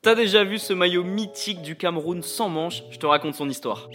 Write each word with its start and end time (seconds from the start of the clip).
T'as 0.00 0.14
déjà 0.14 0.44
vu 0.44 0.58
ce 0.58 0.72
maillot 0.72 1.02
mythique 1.02 1.60
du 1.60 1.74
Cameroun 1.74 2.22
sans 2.22 2.48
manches? 2.48 2.84
Je 2.92 3.00
te 3.00 3.06
raconte 3.06 3.34
son 3.34 3.48
histoire. 3.48 3.88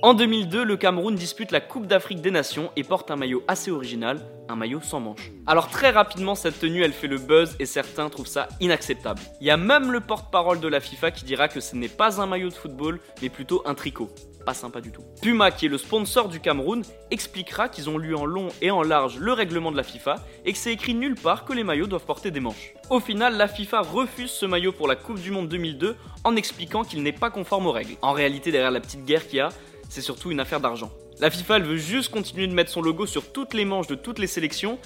En 0.00 0.14
2002, 0.14 0.64
le 0.64 0.78
Cameroun 0.78 1.14
dispute 1.14 1.50
la 1.50 1.60
Coupe 1.60 1.86
d'Afrique 1.86 2.22
des 2.22 2.30
Nations 2.30 2.70
et 2.76 2.82
porte 2.82 3.10
un 3.10 3.16
maillot 3.16 3.42
assez 3.46 3.70
original, 3.70 4.20
un 4.52 4.56
maillot 4.56 4.80
sans 4.82 5.00
manches. 5.00 5.32
Alors 5.46 5.68
très 5.68 5.90
rapidement, 5.90 6.34
cette 6.34 6.60
tenue, 6.60 6.84
elle 6.84 6.92
fait 6.92 7.08
le 7.08 7.18
buzz 7.18 7.56
et 7.58 7.66
certains 7.66 8.08
trouvent 8.10 8.26
ça 8.26 8.48
inacceptable. 8.60 9.20
Il 9.40 9.46
y 9.46 9.50
a 9.50 9.56
même 9.56 9.90
le 9.90 10.00
porte-parole 10.00 10.60
de 10.60 10.68
la 10.68 10.80
FIFA 10.80 11.10
qui 11.10 11.24
dira 11.24 11.48
que 11.48 11.60
ce 11.60 11.74
n'est 11.74 11.88
pas 11.88 12.20
un 12.20 12.26
maillot 12.26 12.50
de 12.50 12.54
football, 12.54 13.00
mais 13.20 13.28
plutôt 13.28 13.62
un 13.64 13.74
tricot. 13.74 14.10
Pas 14.44 14.54
sympa 14.54 14.80
du 14.80 14.90
tout. 14.90 15.02
Puma, 15.22 15.50
qui 15.50 15.66
est 15.66 15.68
le 15.68 15.78
sponsor 15.78 16.28
du 16.28 16.40
Cameroun, 16.40 16.82
expliquera 17.10 17.68
qu'ils 17.68 17.88
ont 17.88 17.96
lu 17.96 18.14
en 18.14 18.26
long 18.26 18.48
et 18.60 18.70
en 18.70 18.82
large 18.82 19.18
le 19.18 19.32
règlement 19.32 19.70
de 19.70 19.76
la 19.76 19.84
FIFA 19.84 20.16
et 20.44 20.52
que 20.52 20.58
c'est 20.58 20.72
écrit 20.72 20.94
nulle 20.94 21.14
part 21.14 21.44
que 21.44 21.52
les 21.52 21.64
maillots 21.64 21.86
doivent 21.86 22.04
porter 22.04 22.30
des 22.30 22.40
manches. 22.40 22.74
Au 22.90 23.00
final, 23.00 23.36
la 23.36 23.48
FIFA 23.48 23.80
refuse 23.80 24.30
ce 24.30 24.44
maillot 24.44 24.72
pour 24.72 24.88
la 24.88 24.96
Coupe 24.96 25.20
du 25.20 25.30
Monde 25.30 25.48
2002 25.48 25.96
en 26.24 26.36
expliquant 26.36 26.82
qu'il 26.82 27.02
n'est 27.02 27.12
pas 27.12 27.30
conforme 27.30 27.66
aux 27.66 27.72
règles. 27.72 27.94
En 28.02 28.12
réalité, 28.12 28.50
derrière 28.50 28.72
la 28.72 28.80
petite 28.80 29.04
guerre 29.04 29.26
qu'il 29.26 29.38
y 29.38 29.40
a, 29.40 29.50
c'est 29.88 30.00
surtout 30.00 30.30
une 30.30 30.40
affaire 30.40 30.60
d'argent. 30.60 30.90
La 31.20 31.30
FIFA, 31.30 31.60
veut 31.60 31.76
juste 31.76 32.10
continuer 32.10 32.46
de 32.46 32.54
mettre 32.54 32.70
son 32.70 32.82
logo 32.82 33.06
sur 33.06 33.32
toutes 33.32 33.54
les 33.54 33.64
manches 33.64 33.86
de 33.86 33.94
toutes 33.94 34.18
les 34.18 34.26
sélections. 34.26 34.78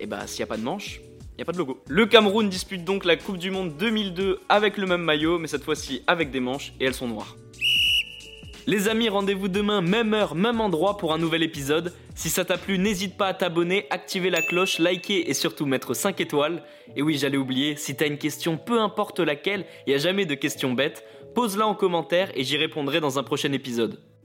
Et 0.00 0.06
bah, 0.06 0.26
s'il 0.26 0.38
n'y 0.38 0.44
a 0.44 0.46
pas 0.46 0.56
de 0.56 0.62
manche, 0.62 1.00
il 1.32 1.36
n'y 1.38 1.42
a 1.42 1.44
pas 1.44 1.52
de 1.52 1.58
logo. 1.58 1.82
Le 1.88 2.06
Cameroun 2.06 2.48
dispute 2.48 2.84
donc 2.84 3.04
la 3.04 3.16
Coupe 3.16 3.38
du 3.38 3.50
Monde 3.50 3.76
2002 3.76 4.40
avec 4.48 4.76
le 4.78 4.86
même 4.86 5.02
maillot, 5.02 5.38
mais 5.38 5.48
cette 5.48 5.64
fois-ci 5.64 6.02
avec 6.06 6.30
des 6.30 6.40
manches 6.40 6.72
et 6.80 6.84
elles 6.84 6.94
sont 6.94 7.08
noires. 7.08 7.36
Les 8.66 8.86
amis, 8.88 9.08
rendez-vous 9.08 9.48
demain, 9.48 9.80
même 9.80 10.14
heure, 10.14 10.36
même 10.36 10.60
endroit 10.60 10.96
pour 10.96 11.12
un 11.12 11.18
nouvel 11.18 11.42
épisode. 11.42 11.92
Si 12.14 12.30
ça 12.30 12.44
t'a 12.44 12.56
plu, 12.56 12.78
n'hésite 12.78 13.16
pas 13.16 13.26
à 13.26 13.34
t'abonner, 13.34 13.86
activer 13.90 14.30
la 14.30 14.40
cloche, 14.40 14.78
liker 14.78 15.28
et 15.28 15.34
surtout 15.34 15.66
mettre 15.66 15.94
5 15.94 16.20
étoiles. 16.20 16.62
Et 16.94 17.02
oui, 17.02 17.18
j'allais 17.18 17.38
oublier, 17.38 17.74
si 17.76 17.96
t'as 17.96 18.06
une 18.06 18.18
question, 18.18 18.56
peu 18.56 18.80
importe 18.80 19.18
laquelle, 19.18 19.66
il 19.86 19.90
n'y 19.90 19.96
a 19.96 19.98
jamais 19.98 20.26
de 20.26 20.34
questions 20.34 20.74
bêtes, 20.74 21.04
pose-la 21.34 21.66
en 21.66 21.74
commentaire 21.74 22.30
et 22.36 22.44
j'y 22.44 22.56
répondrai 22.56 23.00
dans 23.00 23.18
un 23.18 23.24
prochain 23.24 23.52
épisode. 23.52 23.98